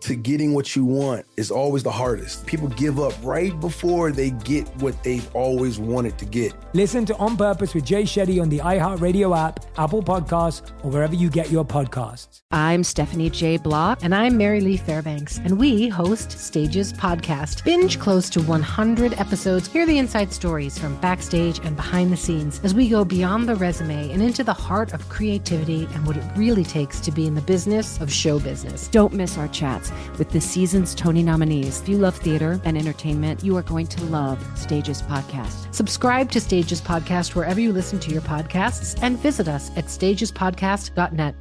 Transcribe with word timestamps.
to 0.00 0.14
getting 0.14 0.54
what 0.54 0.74
you 0.74 0.84
want 0.84 1.26
is 1.36 1.50
always 1.50 1.82
the 1.82 1.90
hardest. 1.90 2.46
People 2.46 2.68
give 2.68 2.98
up 2.98 3.12
right 3.22 3.58
before 3.60 4.10
they 4.10 4.30
get 4.30 4.66
what 4.76 5.02
they've 5.04 5.28
always 5.34 5.78
wanted 5.78 6.16
to 6.18 6.24
get. 6.24 6.54
Listen 6.72 7.04
to 7.06 7.16
On 7.16 7.36
Purpose 7.36 7.74
with 7.74 7.84
Jay 7.84 8.04
Shetty 8.04 8.40
on 8.40 8.48
the 8.48 8.58
iHeartRadio 8.58 9.36
app, 9.36 9.64
Apple 9.76 10.02
Podcasts, 10.02 10.70
or 10.82 10.90
wherever 10.90 11.14
you 11.14 11.28
get 11.28 11.50
your 11.50 11.64
podcasts. 11.64 12.40
I'm 12.50 12.82
Stephanie 12.82 13.30
J. 13.30 13.58
Block. 13.58 14.00
And 14.02 14.14
I'm 14.14 14.36
Mary 14.36 14.60
Lee 14.60 14.76
Fairbanks. 14.76 15.38
And 15.38 15.58
we 15.58 15.88
host 15.88 16.32
Stages 16.32 16.92
Podcast. 16.92 17.64
Binge 17.64 17.98
close 17.98 18.30
to 18.30 18.42
100 18.42 19.14
episodes. 19.20 19.68
Hear 19.68 19.86
the 19.86 19.98
inside 19.98 20.32
stories 20.32 20.78
from 20.78 20.98
backstage 21.00 21.58
and 21.60 21.76
behind 21.76 22.12
the 22.12 22.16
scenes 22.16 22.60
as 22.64 22.74
we 22.74 22.88
go 22.88 23.04
beyond 23.04 23.48
the 23.48 23.56
resume 23.56 24.10
and 24.10 24.22
into 24.22 24.44
the 24.44 24.52
heart 24.52 24.94
of 24.94 25.08
creativity 25.08 25.86
and 25.94 26.06
what 26.06 26.16
it 26.16 26.24
really 26.36 26.64
takes 26.64 27.00
to 27.00 27.12
be 27.12 27.26
in 27.26 27.34
the 27.34 27.42
business 27.42 28.00
of 28.00 28.10
show 28.10 28.38
business. 28.38 28.88
Don't 28.88 29.12
miss 29.12 29.36
our 29.36 29.48
chats 29.48 29.89
with 30.18 30.30
this 30.30 30.44
season's 30.44 30.94
Tony 30.94 31.22
nominees. 31.22 31.80
If 31.80 31.88
you 31.88 31.98
love 31.98 32.16
theater 32.16 32.60
and 32.64 32.76
entertainment, 32.76 33.44
you 33.44 33.56
are 33.56 33.62
going 33.62 33.86
to 33.88 34.04
love 34.04 34.38
Stages 34.58 35.02
Podcast. 35.02 35.74
Subscribe 35.74 36.30
to 36.32 36.40
Stages 36.40 36.80
Podcast 36.80 37.34
wherever 37.34 37.60
you 37.60 37.72
listen 37.72 37.98
to 38.00 38.10
your 38.10 38.22
podcasts 38.22 38.98
and 39.02 39.18
visit 39.18 39.48
us 39.48 39.70
at 39.76 39.86
stagespodcast.net. 39.86 41.34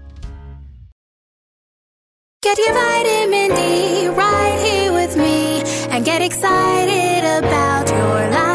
Get 2.41 2.57
your 2.57 2.73
vitamin 2.73 3.49
D 3.49 4.07
right 4.07 4.59
here 4.63 4.93
with 4.93 5.17
me 5.17 5.61
and 5.89 6.05
get 6.05 6.21
excited 6.21 7.25
about 7.37 7.89
your 7.89 8.29
life. 8.31 8.49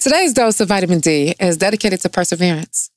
Today's 0.00 0.32
dose 0.32 0.60
of 0.60 0.68
vitamin 0.68 1.00
D 1.00 1.34
is 1.40 1.56
dedicated 1.56 2.00
to 2.02 2.08
perseverance. 2.08 2.90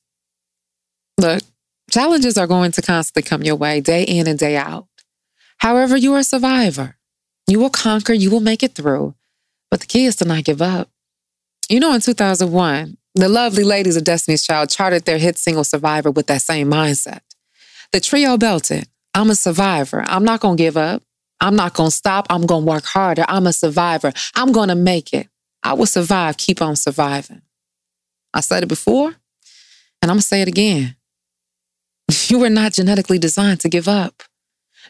Look, 1.18 1.42
challenges 1.90 2.36
are 2.38 2.46
going 2.46 2.72
to 2.72 2.82
constantly 2.82 3.28
come 3.28 3.42
your 3.42 3.56
way 3.56 3.80
day 3.80 4.02
in 4.02 4.26
and 4.26 4.38
day 4.38 4.56
out. 4.56 4.86
However, 5.58 5.96
you 5.96 6.12
are 6.14 6.18
a 6.18 6.24
survivor. 6.24 6.96
You 7.46 7.60
will 7.60 7.70
conquer, 7.70 8.12
you 8.12 8.30
will 8.30 8.40
make 8.40 8.62
it 8.62 8.74
through. 8.74 9.14
But 9.70 9.80
the 9.80 9.86
key 9.86 10.06
is 10.06 10.16
to 10.16 10.24
not 10.24 10.44
give 10.44 10.62
up. 10.62 10.88
You 11.68 11.80
know, 11.80 11.92
in 11.94 12.00
2001, 12.00 12.96
the 13.14 13.28
lovely 13.28 13.64
ladies 13.64 13.96
of 13.96 14.04
Destiny's 14.04 14.42
Child 14.42 14.70
charted 14.70 15.04
their 15.04 15.18
hit 15.18 15.38
single 15.38 15.64
Survivor 15.64 16.10
with 16.10 16.26
that 16.26 16.42
same 16.42 16.70
mindset. 16.70 17.20
The 17.92 18.00
trio 18.00 18.36
belted 18.36 18.88
I'm 19.14 19.30
a 19.30 19.34
survivor. 19.36 20.02
I'm 20.06 20.24
not 20.24 20.40
going 20.40 20.56
to 20.56 20.62
give 20.62 20.76
up. 20.76 21.02
I'm 21.40 21.54
not 21.54 21.74
going 21.74 21.90
to 21.90 21.96
stop. 21.96 22.26
I'm 22.30 22.46
going 22.46 22.64
to 22.64 22.70
work 22.70 22.84
harder. 22.84 23.24
I'm 23.28 23.46
a 23.46 23.52
survivor. 23.52 24.12
I'm 24.34 24.50
going 24.50 24.68
to 24.68 24.74
make 24.74 25.12
it. 25.12 25.28
I 25.62 25.74
will 25.74 25.86
survive. 25.86 26.36
Keep 26.36 26.60
on 26.60 26.76
surviving. 26.76 27.42
I 28.32 28.40
said 28.40 28.64
it 28.64 28.68
before, 28.68 29.08
and 29.08 30.10
I'm 30.10 30.16
going 30.16 30.20
to 30.20 30.26
say 30.26 30.42
it 30.42 30.48
again. 30.48 30.96
You 32.28 32.38
were 32.38 32.50
not 32.50 32.72
genetically 32.72 33.18
designed 33.18 33.60
to 33.60 33.68
give 33.68 33.86
up. 33.86 34.22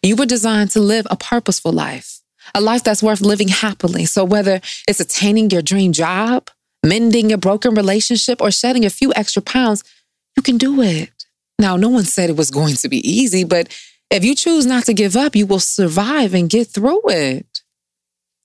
You 0.02 0.16
were 0.16 0.26
designed 0.26 0.70
to 0.72 0.80
live 0.80 1.06
a 1.10 1.16
purposeful 1.16 1.72
life, 1.72 2.20
a 2.54 2.60
life 2.60 2.84
that's 2.84 3.02
worth 3.02 3.20
living 3.20 3.48
happily. 3.48 4.04
So 4.06 4.24
whether 4.24 4.60
it's 4.88 5.00
attaining 5.00 5.50
your 5.50 5.62
dream 5.62 5.92
job, 5.92 6.50
mending 6.84 7.32
a 7.32 7.38
broken 7.38 7.74
relationship, 7.74 8.40
or 8.40 8.50
shedding 8.50 8.84
a 8.84 8.90
few 8.90 9.12
extra 9.14 9.42
pounds, 9.42 9.84
you 10.36 10.42
can 10.42 10.58
do 10.58 10.80
it. 10.80 11.10
Now, 11.58 11.76
no 11.76 11.88
one 11.88 12.04
said 12.04 12.30
it 12.30 12.36
was 12.36 12.50
going 12.50 12.74
to 12.76 12.88
be 12.88 12.98
easy, 13.08 13.44
but 13.44 13.68
if 14.10 14.24
you 14.24 14.34
choose 14.34 14.66
not 14.66 14.84
to 14.84 14.94
give 14.94 15.16
up, 15.16 15.34
you 15.34 15.46
will 15.46 15.60
survive 15.60 16.34
and 16.34 16.50
get 16.50 16.68
through 16.68 17.02
it. 17.08 17.62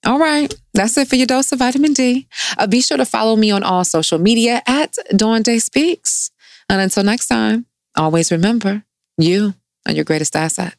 All 0.06 0.19
right, 0.19 0.53
that's 0.74 0.97
it 0.97 1.09
for 1.09 1.16
your 1.16 1.28
dose 1.28 1.51
of 1.51 1.59
vitamin 1.59 1.94
D. 1.94 2.28
Uh, 2.57 2.68
be 2.68 2.81
sure 2.81 2.97
to 2.97 3.06
follow 3.06 3.36
me 3.36 3.51
on 3.51 3.63
all 3.63 3.84
social 3.84 4.18
media 4.18 4.62
at 4.66 4.96
Dawn 5.16 5.41
Day 5.41 5.59
Speaks. 5.59 6.31
And 6.69 6.80
until 6.80 7.03
next 7.03 7.28
time, 7.28 7.66
always 7.95 8.31
remember 8.31 8.83
you 9.17 9.55
are 9.88 9.94
your 9.94 10.05
greatest 10.05 10.35
asset. 10.35 10.78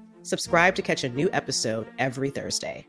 Subscribe 0.23 0.75
to 0.75 0.81
catch 0.81 1.03
a 1.03 1.09
new 1.09 1.29
episode 1.33 1.87
every 1.97 2.29
Thursday. 2.29 2.87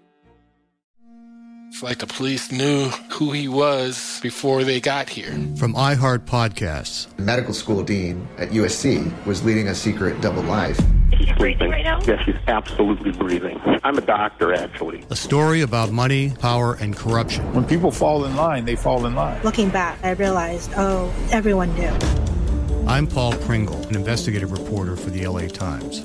It's 1.69 1.83
like 1.83 1.99
the 1.99 2.07
police 2.07 2.53
knew 2.53 2.89
who 3.11 3.33
he 3.33 3.49
was 3.49 4.21
before 4.23 4.63
they 4.63 4.79
got 4.79 5.09
here. 5.09 5.31
From 5.57 5.73
iHeart 5.73 6.27
Podcasts. 6.27 7.09
The 7.17 7.23
medical 7.23 7.55
school 7.55 7.83
dean 7.83 8.29
at 8.37 8.51
USC 8.51 9.11
was 9.25 9.43
leading 9.43 9.69
a 9.69 9.75
secret 9.75 10.21
double 10.21 10.43
life. 10.43 10.79
She's 11.17 11.33
breathing 11.39 11.71
right 11.71 11.83
now? 11.83 11.99
Yes, 12.03 12.23
she's 12.27 12.37
absolutely 12.47 13.13
breathing. 13.13 13.59
I'm 13.85 13.97
a 13.97 14.03
doctor, 14.03 14.53
actually. 14.53 15.03
A 15.09 15.17
story 15.17 15.63
about 15.63 15.91
money, 15.93 16.35
power, 16.41 16.75
and 16.75 16.95
corruption. 16.95 17.51
When 17.55 17.65
people 17.65 17.91
fall 17.91 18.27
in 18.27 18.37
line, 18.37 18.67
they 18.67 18.77
fall 18.77 19.07
in 19.07 19.15
line. 19.15 19.43
Looking 19.43 19.71
back, 19.71 19.99
I 20.03 20.11
realized, 20.11 20.73
oh, 20.77 21.11
everyone 21.31 21.75
knew. 21.75 21.93
I'm 22.87 23.07
Paul 23.07 23.33
Pringle, 23.39 23.81
an 23.87 23.97
investigative 23.97 24.53
reporter 24.53 24.95
for 24.95 25.09
the 25.09 25.27
LA 25.27 25.47
Times. 25.47 26.05